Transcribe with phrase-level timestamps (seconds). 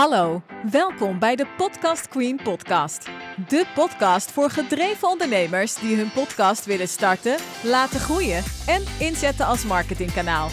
[0.00, 3.08] Hallo, welkom bij de Podcast Queen podcast.
[3.48, 9.64] De podcast voor gedreven ondernemers die hun podcast willen starten, laten groeien en inzetten als
[9.64, 10.48] marketingkanaal.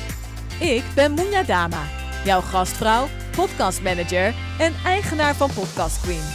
[0.59, 1.83] Ik ben Moenja Dama,
[2.25, 6.29] jouw gastvrouw, podcastmanager en eigenaar van Podcast Queen.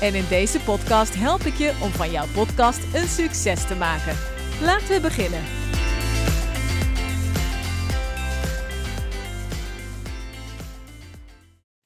[0.00, 4.16] En in deze podcast help ik je om van jouw podcast een succes te maken.
[4.60, 5.67] Laten we beginnen.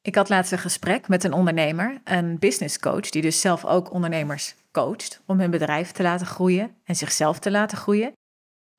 [0.02, 3.92] Ik had laatst een gesprek met een ondernemer, een business coach, die dus zelf ook
[3.92, 8.12] ondernemers coacht om hun bedrijf te laten groeien en zichzelf te laten groeien.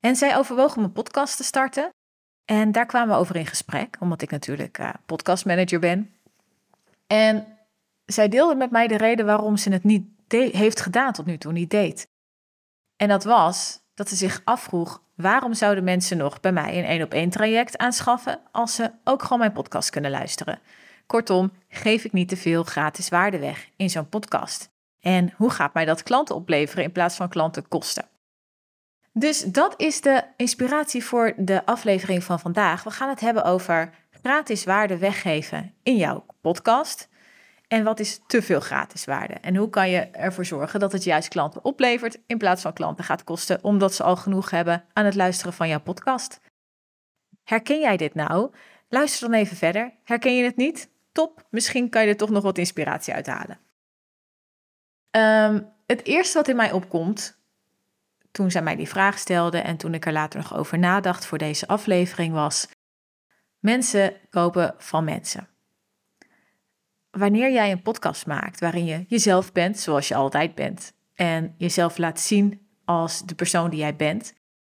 [0.00, 1.88] En zij overwoog om een podcast te starten.
[2.44, 6.14] En daar kwamen we over in gesprek, omdat ik natuurlijk uh, podcastmanager ben.
[7.06, 7.46] En
[8.04, 11.52] zij deelde met mij de reden waarom ze het niet heeft gedaan tot nu toe,
[11.52, 12.06] niet deed.
[12.96, 17.02] En dat was dat ze zich afvroeg: waarom zouden mensen nog bij mij een één
[17.02, 20.60] op één traject aanschaffen als ze ook gewoon mijn podcast kunnen luisteren?
[21.06, 24.72] Kortom, geef ik niet te veel gratis waarde weg in zo'n podcast?
[25.00, 28.08] En hoe gaat mij dat klanten opleveren in plaats van klanten kosten?
[29.12, 32.82] Dus dat is de inspiratie voor de aflevering van vandaag.
[32.82, 37.08] We gaan het hebben over gratis waarde weggeven in jouw podcast.
[37.68, 39.34] En wat is te veel gratis waarde?
[39.34, 43.04] En hoe kan je ervoor zorgen dat het juist klanten oplevert in plaats van klanten
[43.04, 46.40] gaat kosten, omdat ze al genoeg hebben aan het luisteren van jouw podcast?
[47.44, 48.50] Herken jij dit nou?
[48.88, 49.94] Luister dan even verder.
[50.04, 50.92] Herken je het niet?
[51.14, 53.58] Top, misschien kan je er toch nog wat inspiratie uithalen.
[55.10, 57.38] Um, het eerste wat in mij opkomt,
[58.30, 61.38] toen zij mij die vraag stelde en toen ik er later nog over nadacht voor
[61.38, 62.68] deze aflevering, was:
[63.58, 65.48] mensen kopen van mensen.
[67.10, 71.98] Wanneer jij een podcast maakt waarin je jezelf bent zoals je altijd bent en jezelf
[71.98, 74.34] laat zien als de persoon die jij bent,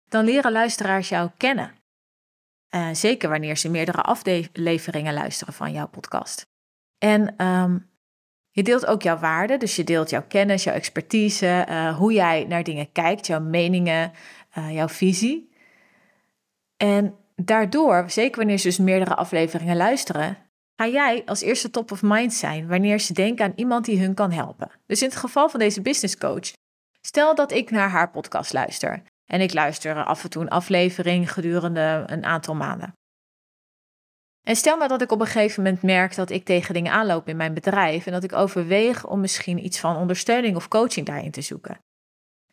[0.10, 1.77] dan leren luisteraars jou kennen.
[2.76, 6.48] Uh, zeker wanneer ze meerdere afleveringen luisteren van jouw podcast.
[6.98, 7.90] En um,
[8.50, 12.46] je deelt ook jouw waarden, dus je deelt jouw kennis, jouw expertise, uh, hoe jij
[12.48, 14.12] naar dingen kijkt, jouw meningen,
[14.58, 15.52] uh, jouw visie.
[16.78, 20.38] En daardoor, zeker wanneer ze dus meerdere afleveringen luisteren,
[20.76, 24.14] ga jij als eerste top of mind zijn wanneer ze denken aan iemand die hun
[24.14, 24.72] kan helpen.
[24.86, 26.54] Dus in het geval van deze business coach,
[27.02, 29.04] stel dat ik naar haar podcast luister.
[29.28, 32.94] En ik luister af en toe een aflevering gedurende een aantal maanden.
[34.44, 37.28] En stel nou dat ik op een gegeven moment merk dat ik tegen dingen aanloop
[37.28, 41.32] in mijn bedrijf en dat ik overweeg om misschien iets van ondersteuning of coaching daarin
[41.32, 41.78] te zoeken.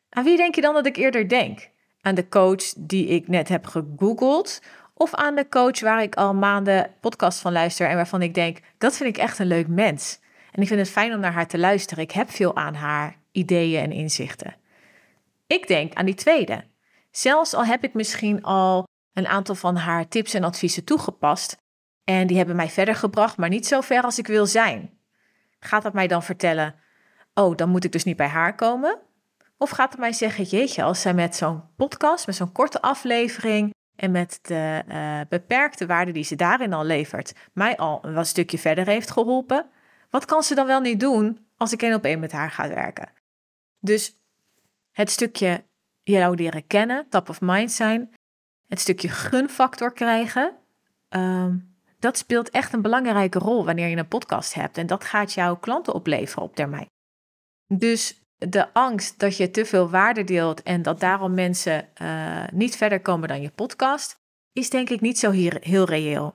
[0.08, 1.70] Aan wie denk je dan dat ik eerder denk?
[2.00, 4.60] Aan de coach die ik net heb gegoogeld
[4.94, 8.58] of aan de coach waar ik al maanden podcast van luister en waarvan ik denk,
[8.78, 10.20] dat vind ik echt een leuk mens.
[10.52, 12.04] En ik vind het fijn om naar haar te luisteren.
[12.04, 14.56] Ik heb veel aan haar ideeën en inzichten.
[15.47, 16.65] Ik denk aan die tweede.
[17.10, 21.56] Zelfs al heb ik misschien al een aantal van haar tips en adviezen toegepast
[22.05, 24.99] en die hebben mij verder gebracht, maar niet zo ver als ik wil zijn.
[25.59, 26.75] Gaat dat mij dan vertellen,
[27.34, 28.99] oh, dan moet ik dus niet bij haar komen?
[29.59, 33.75] Of gaat het mij zeggen, jeetje, als zij met zo'n podcast, met zo'n korte aflevering
[33.97, 38.27] en met de uh, beperkte waarde die ze daarin al levert, mij al een wat
[38.27, 39.66] stukje verder heeft geholpen,
[40.10, 42.69] wat kan ze dan wel niet doen als ik één op één met haar ga
[42.69, 43.12] werken?
[43.81, 44.23] Dus
[44.94, 45.65] het stukje
[46.03, 48.15] jou leren kennen, top of mind zijn,
[48.69, 50.56] het stukje gunfactor krijgen,
[51.09, 51.56] ehm,
[51.99, 54.78] dat speelt echt een belangrijke rol wanneer je een podcast hebt.
[54.78, 56.87] En dat gaat jouw klanten opleveren op termijn.
[57.66, 62.77] Dus de angst dat je te veel waarde deelt en dat daarom mensen uh, niet
[62.77, 64.16] verder komen dan je podcast,
[64.53, 66.34] is denk ik niet zo hier, heel reëel.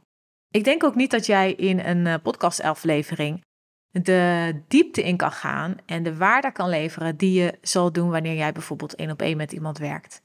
[0.52, 3.42] Ik denk ook niet dat jij in een uh, podcastaflevering
[3.92, 8.36] de diepte in kan gaan en de waarde kan leveren die je zal doen wanneer
[8.36, 10.22] jij bijvoorbeeld één op één met iemand werkt.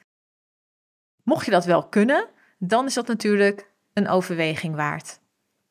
[1.23, 5.21] Mocht je dat wel kunnen, dan is dat natuurlijk een overweging waard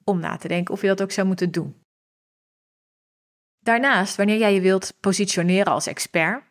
[0.04, 1.82] om na te denken of je dat ook zou moeten doen.
[3.60, 6.44] Daarnaast, wanneer jij je wilt positioneren als expert,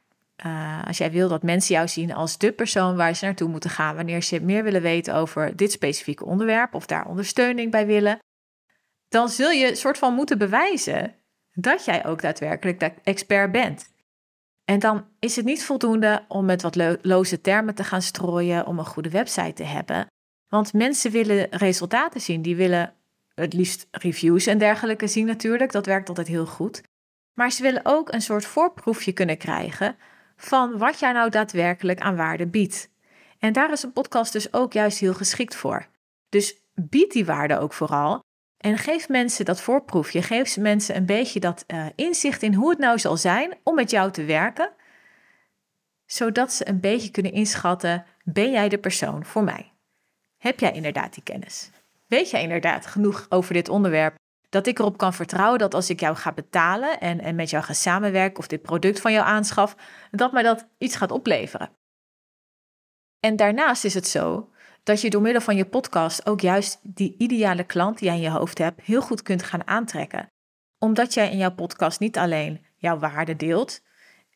[0.47, 3.71] uh, als jij wil dat mensen jou zien als de persoon waar ze naartoe moeten
[3.71, 8.19] gaan wanneer ze meer willen weten over dit specifieke onderwerp of daar ondersteuning bij willen,
[9.09, 11.15] dan zul je soort van moeten bewijzen
[11.55, 13.91] dat jij ook daadwerkelijk de expert bent.
[14.65, 18.79] En dan is het niet voldoende om met wat loze termen te gaan strooien om
[18.79, 20.07] een goede website te hebben.
[20.49, 22.43] Want mensen willen resultaten zien.
[22.43, 22.95] Die willen
[23.35, 25.73] het liefst reviews en dergelijke zien natuurlijk.
[25.73, 26.83] Dat werkt altijd heel goed.
[27.35, 29.97] Maar ze willen ook een soort voorproefje kunnen krijgen
[30.37, 32.91] van wat jij nou daadwerkelijk aan waarde biedt.
[33.39, 35.87] En daar is een podcast dus ook juist heel geschikt voor.
[36.29, 38.21] Dus bied die waarde ook vooral
[38.63, 40.23] en geef mensen dat voorproefje.
[40.23, 43.91] Geef mensen een beetje dat uh, inzicht in hoe het nou zal zijn om met
[43.91, 44.71] jou te werken.
[46.07, 49.73] Zodat ze een beetje kunnen inschatten: ben jij de persoon voor mij?
[50.39, 51.71] Heb jij inderdaad die kennis?
[52.07, 54.15] Weet jij inderdaad genoeg over dit onderwerp
[54.49, 57.65] Dat ik erop kan vertrouwen dat als ik jou ga betalen en, en met jou
[57.65, 59.77] ga samenwerken of dit product van jou aanschaf,
[60.11, 61.71] dat mij dat iets gaat opleveren.
[63.21, 64.51] En daarnaast is het zo
[64.83, 68.23] dat je door middel van je podcast ook juist die ideale klant die jij in
[68.23, 70.31] je hoofd hebt heel goed kunt gaan aantrekken.
[70.79, 73.83] Omdat jij in jouw podcast niet alleen jouw waarde deelt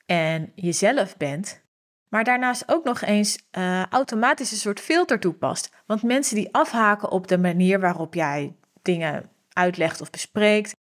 [0.07, 1.65] en jezelf bent,
[2.09, 5.71] maar daarnaast ook nog eens uh, automatisch een soort filter toepast.
[5.87, 10.77] Want mensen die afhaken op de manier waarop jij dingen uitlegt of bespreekt,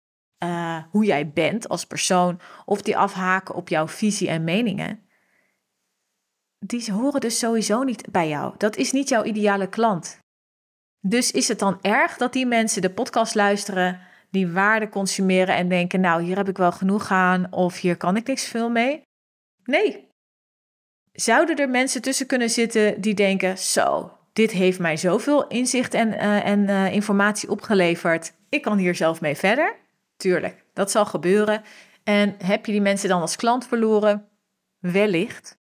[0.45, 5.05] uh, hoe jij bent als persoon, of die afhaken op jouw visie en meningen,
[6.67, 8.55] die horen dus sowieso niet bij jou.
[8.59, 10.19] Dat is niet jouw ideale klant.
[11.01, 14.01] Dus is het dan erg dat die mensen de podcast luisteren,
[14.31, 18.17] die waarde consumeren en denken: Nou, hier heb ik wel genoeg aan, of hier kan
[18.17, 19.03] ik niks veel mee?
[19.65, 20.09] Nee.
[21.13, 26.09] Zouden er mensen tussen kunnen zitten die denken: Zo, dit heeft mij zoveel inzicht en,
[26.09, 28.33] uh, en uh, informatie opgeleverd.
[28.49, 29.77] Ik kan hier zelf mee verder.
[30.17, 31.63] Tuurlijk, dat zal gebeuren.
[32.05, 34.29] En heb je die mensen dan als klant verloren?
[34.79, 35.63] Wellicht.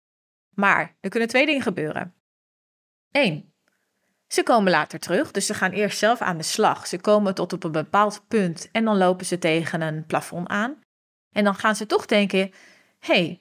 [0.57, 2.15] Maar er kunnen twee dingen gebeuren.
[3.11, 3.53] Eén,
[4.29, 6.87] ze komen later terug, dus ze gaan eerst zelf aan de slag.
[6.87, 10.81] Ze komen tot op een bepaald punt en dan lopen ze tegen een plafond aan.
[11.33, 12.53] En dan gaan ze toch denken:
[12.99, 13.41] hey,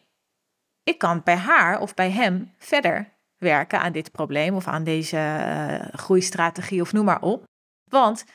[0.84, 5.18] ik kan bij haar of bij hem verder werken aan dit probleem of aan deze
[5.18, 7.44] uh, groeistrategie of noem maar op.
[7.90, 8.26] Want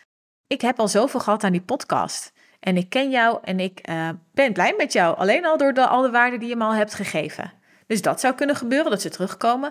[0.47, 2.33] ik heb al zoveel gehad aan die podcast.
[2.61, 5.17] En ik ken jou en ik uh, ben blij met jou.
[5.17, 7.53] Alleen al door de, al de waarden die je me al hebt gegeven.
[7.91, 9.71] Dus dat zou kunnen gebeuren, dat ze terugkomen.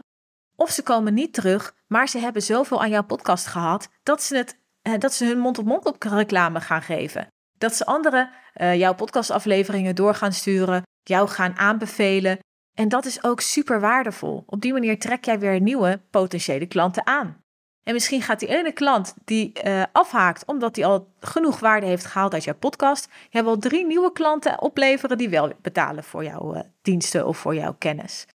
[0.56, 4.38] Of ze komen niet terug, maar ze hebben zoveel aan jouw podcast gehad dat ze,
[4.38, 7.28] het, eh, dat ze hun mond-op-mond op reclame gaan geven.
[7.58, 12.40] Dat ze anderen uh, jouw podcastafleveringen door gaan sturen, jou gaan aanbevelen.
[12.74, 14.44] En dat is ook super waardevol.
[14.46, 17.44] Op die manier trek jij weer nieuwe potentiële klanten aan.
[17.90, 22.06] En misschien gaat die ene klant die uh, afhaakt omdat hij al genoeg waarde heeft
[22.06, 26.56] gehaald uit jouw podcast, hebt wel drie nieuwe klanten opleveren die wel betalen voor jouw
[26.56, 28.28] uh, diensten of voor jouw kennis.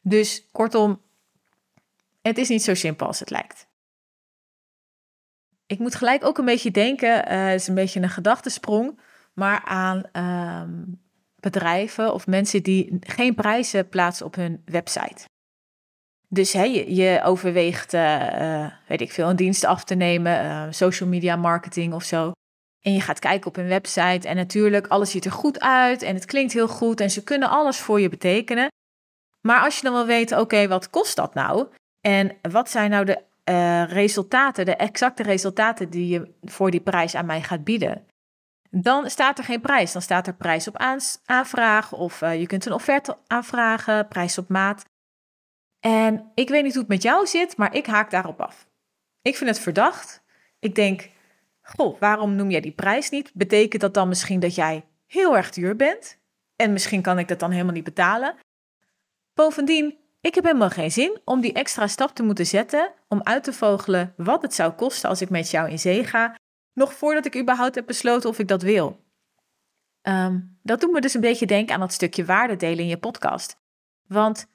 [0.00, 1.02] Dus kortom,
[2.22, 3.68] het is niet zo simpel als het lijkt.
[5.66, 9.00] Ik moet gelijk ook een beetje denken, het is een beetje een gedachtesprong,
[9.34, 10.82] maar aan ehm,
[11.34, 15.28] bedrijven of mensen die geen prijzen plaatsen op hun website.
[16.32, 21.08] Dus hè, je, overweegt, uh, weet ik veel, een dienst af te nemen, uh, social
[21.08, 22.32] media marketing of zo.
[22.80, 26.14] En je gaat kijken op hun website en natuurlijk, alles ziet er goed uit en
[26.14, 28.68] het klinkt heel goed en ze kunnen alles voor je betekenen.
[29.40, 31.66] Maar als je dan wil weten, oké, wat kost dat nou?
[32.00, 33.22] En wat zijn nou de
[33.84, 38.06] resultaten, de exacte resultaten die je voor die prijs aan mij gaat bieden?
[38.70, 39.92] Dan staat er geen prijs.
[39.92, 40.76] Dan staat er prijs op
[41.24, 44.84] aanvraag of je kunt een offerte aanvragen, prijs op maat.
[45.80, 48.68] En ik weet niet hoe het met jou zit, maar ik haak daarop af.
[49.22, 50.22] Ik vind het verdacht.
[50.58, 51.10] Ik denk,
[51.62, 53.30] goh, waarom noem jij die prijs niet?
[53.34, 56.18] Betekent dat dan misschien dat jij heel erg duur bent?
[56.56, 58.34] En misschien kan ik dat dan helemaal niet betalen.
[59.34, 63.44] Bovendien, ik heb helemaal geen zin om die extra stap te moeten zetten om uit
[63.44, 66.36] te vogelen wat het zou kosten als ik met jou in zee ga,
[66.72, 69.04] nog voordat ik überhaupt heb besloten of ik dat wil.
[70.02, 72.98] Ehm, dat doet me dus een beetje denken aan dat stukje waarde delen in je
[72.98, 73.58] podcast.
[74.06, 74.48] Want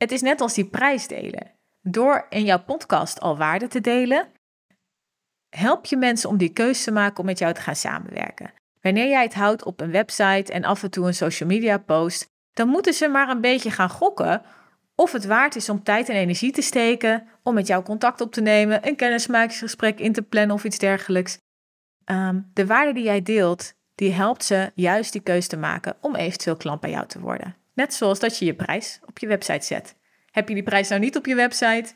[0.00, 1.50] het is net als die prijs delen.
[1.80, 4.28] Door in jouw podcast al waarde te delen,
[5.48, 8.52] help je mensen om die keuze te maken om met jou te gaan samenwerken.
[8.80, 12.26] Wanneer jij het houdt op een website en af en toe een social media post,
[12.52, 14.42] dan moeten ze maar een beetje gaan gokken
[14.94, 18.32] of het waard is om tijd en energie te steken om met jou contact op
[18.32, 21.38] te nemen, een kennismakingsgesprek in te plannen of iets dergelijks.
[22.04, 26.14] Ehm, de waarde die jij deelt, die helpt ze juist die keuze te maken om
[26.14, 27.59] eventueel klant bij jou te worden.
[27.80, 29.96] Net zoals dat je je prijs op je website zet.
[30.30, 31.94] Heb je die prijs nou niet op je website?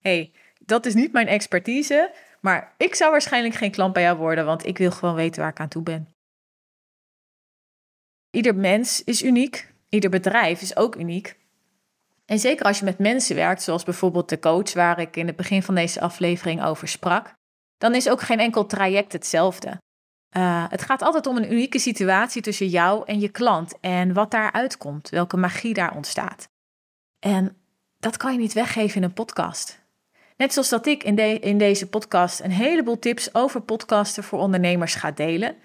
[0.00, 4.44] hey, dat is niet mijn expertise, maar ik zou waarschijnlijk geen klant bij jou worden,
[4.44, 6.08] want ik wil gewoon weten waar ik aan toe ben.
[8.30, 11.36] Ieder mens is uniek, ieder bedrijf is ook uniek.
[12.24, 15.36] En zeker als je met mensen werkt, zoals bijvoorbeeld de coach waar ik in het
[15.36, 17.32] begin van deze aflevering over sprak,
[17.78, 19.80] dan is ook geen enkel traject hetzelfde.
[20.36, 24.30] Uh, het gaat altijd om een unieke situatie tussen jou en je klant en wat
[24.30, 26.48] daaruit komt, welke magie daar ontstaat.
[27.18, 27.56] En
[27.98, 29.80] dat kan je niet weggeven in een podcast.
[30.36, 31.04] Net zoals dat ik
[31.42, 35.56] in deze podcast een heleboel tips over podcasten voor ondernemers ga delen.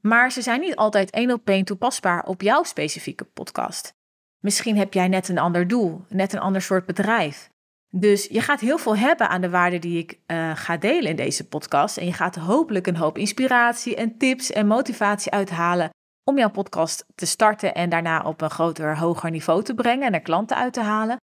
[0.00, 3.94] Maar ze zijn niet altijd één op één toepasbaar op jouw specifieke podcast.
[4.38, 7.51] Misschien heb jij net een ander doel, net een ander soort bedrijf.
[7.94, 11.16] Dus je gaat heel veel hebben aan de waarden die ik uh, ga delen in
[11.16, 11.96] deze podcast.
[11.96, 15.90] En je gaat hopelijk een hoop inspiratie en tips en motivatie uithalen
[16.24, 20.14] om jouw podcast te starten en daarna op een groter, hoger niveau te brengen en
[20.14, 21.16] er klanten uit te halen.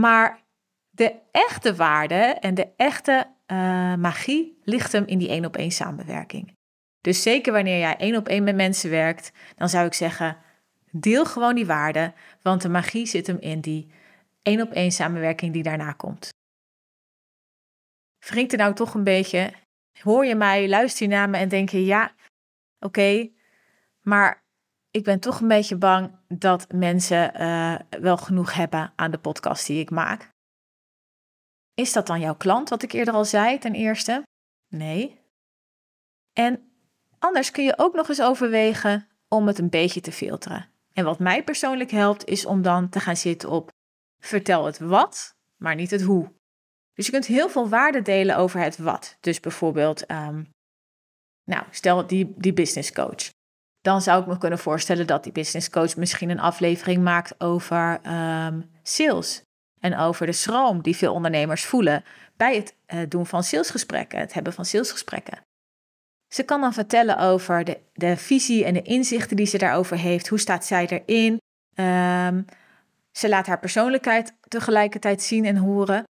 [0.00, 0.44] Maar
[0.90, 5.70] de echte waarde en de echte uh, magie ligt hem in die één op één
[5.70, 6.52] samenwerking.
[7.00, 10.36] Dus zeker wanneer jij één op één met mensen werkt, dan zou ik zeggen:
[10.90, 12.12] deel gewoon die waarde,
[12.42, 13.90] want de magie zit hem in die
[14.46, 16.28] één op één samenwerking die daarna komt.
[18.18, 19.52] Wringt er nou toch een beetje?
[20.02, 22.14] Hoor je mij, luister je naar me en denk je: ja,
[22.78, 23.30] oké,
[24.00, 24.44] maar
[24.90, 29.66] ik ben toch een beetje bang dat mensen uh, wel genoeg hebben aan de podcast
[29.66, 30.30] die ik maak.
[31.74, 34.22] Is dat dan jouw klant, wat ik eerder al zei, ten eerste?
[34.68, 35.20] Nee.
[36.32, 36.70] En
[37.18, 40.68] anders kun je ook nog eens overwegen om het een beetje te filteren.
[40.92, 43.70] En wat mij persoonlijk helpt, is om dan te gaan zitten op
[44.26, 46.32] vertel het wat, maar niet het hoe.
[46.94, 49.16] Dus je kunt heel veel waarde delen over het wat.
[49.20, 50.48] Dus bijvoorbeeld, um,
[51.44, 53.30] nou, stel die, die business coach.
[53.80, 58.00] Dan zou ik me kunnen voorstellen dat die business coach misschien een aflevering maakt over
[58.06, 59.42] um, sales.
[59.80, 62.04] En over de schroom die veel ondernemers voelen
[62.36, 65.40] bij het uh, doen van salesgesprekken, het hebben van salesgesprekken.
[66.28, 70.28] Ze kan dan vertellen over de, de visie en de inzichten die ze daarover heeft.
[70.28, 71.40] Hoe staat zij erin?
[71.74, 72.44] Um,
[73.16, 76.04] ze laat haar persoonlijkheid tegelijkertijd zien en horen.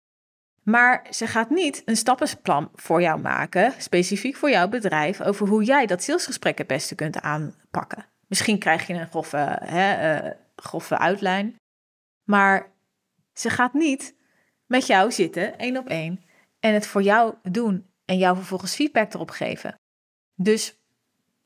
[0.64, 5.64] Maar ze gaat niet een stappenplan voor jou maken, specifiek voor jouw bedrijf, over hoe
[5.64, 8.06] jij dat salesgesprek het beste kunt aanpakken.
[8.28, 11.56] Misschien krijg je een grove, hè, uh, grove uitlijn.
[12.24, 12.72] Maar
[13.34, 14.16] ze gaat niet
[14.66, 16.24] met jou zitten, één op één,
[16.60, 19.76] en het voor jou doen en jou vervolgens feedback erop geven.
[20.36, 20.76] Dus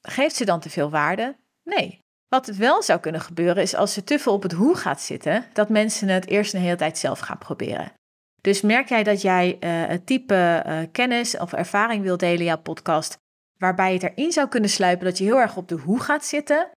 [0.02, 1.38] geeft ze dan te veel waarde?
[1.64, 2.06] Nee.
[2.28, 5.02] Wat het wel zou kunnen gebeuren is als ze te veel op het hoe gaat
[5.02, 7.92] zitten, dat mensen het eerst een hele tijd zelf gaan proberen.
[8.42, 12.46] Dus merk jij dat jij uh, het type uh, kennis of ervaring wil delen in
[12.46, 13.18] jouw podcast,
[13.58, 16.70] waarbij het erin zou kunnen sluipen dat je heel erg op de hoe gaat zitten?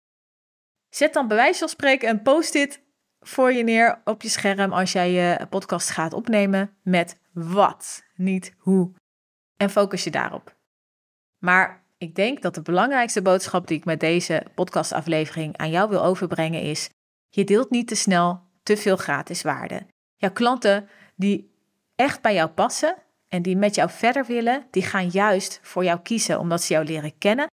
[0.89, 2.83] Zet dan bij wijze van spreken een post-it
[3.21, 8.55] voor je neer op je scherm als jij je podcast gaat opnemen met wat, niet
[8.59, 8.93] hoe.
[9.57, 10.57] En focus je daarop.
[11.39, 16.05] Maar ik denk dat de belangrijkste boodschap die ik met deze podcastaflevering aan jou wil
[16.05, 16.91] overbrengen is:
[17.29, 19.87] je deelt niet te snel te veel gratis waarde.
[20.17, 21.55] Jouw klanten die
[21.95, 22.97] echt bij jou passen
[23.29, 26.85] en die met jou verder willen, die gaan juist voor jou kiezen omdat ze jou
[26.85, 27.47] leren kennen,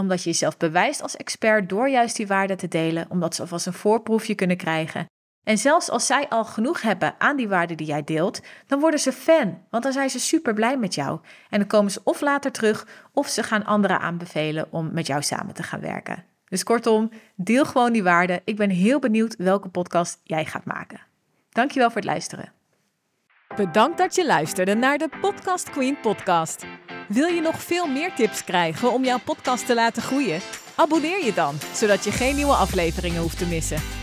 [0.00, 3.66] omdat je jezelf bewijst als expert door juist die waarde te delen, omdat ze alvast
[3.66, 5.06] een voorproefje kunnen krijgen
[5.44, 9.00] en zelfs als zij al genoeg hebben aan die waarde die jij deelt, dan worden
[9.00, 11.20] ze fan, want dan zijn ze super blij met jou.
[11.50, 15.22] En dan komen ze of later terug, of ze gaan anderen aanbevelen om met jou
[15.22, 16.24] samen te gaan werken.
[16.48, 18.42] Dus kortom, deel gewoon die waarde.
[18.44, 21.00] Ik ben heel benieuwd welke podcast jij gaat maken.
[21.50, 22.52] Dankjewel voor het luisteren.
[23.56, 26.64] Bedankt dat je luisterde naar de Podcast Queen podcast.
[27.08, 30.40] Wil je nog veel meer tips krijgen om jouw podcast te laten groeien?
[30.74, 34.01] Abonneer je dan, zodat je geen nieuwe afleveringen hoeft te missen.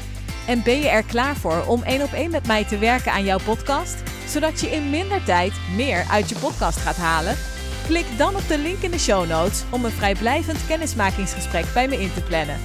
[0.50, 3.24] En ben je er klaar voor om één op één met mij te werken aan
[3.24, 3.96] jouw podcast?
[4.28, 7.38] Zodat je in minder tijd meer uit je podcast gaat halen?
[7.86, 12.02] Klik dan op de link in de show notes om een vrijblijvend kennismakingsgesprek bij me
[12.02, 12.60] in te plannen.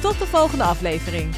[0.00, 1.34] Tot de volgende aflevering.